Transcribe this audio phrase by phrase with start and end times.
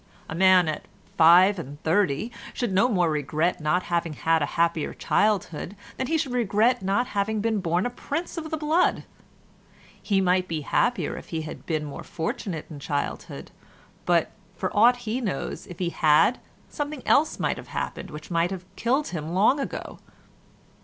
[0.27, 4.95] A man at five and thirty should no more regret not having had a happier
[4.95, 9.03] childhood than he should regret not having been born a prince of the blood.
[10.01, 13.51] He might be happier if he had been more fortunate in childhood,
[14.07, 18.49] but, for aught he knows, if he had, something else might have happened which might
[18.49, 19.99] have killed him long ago.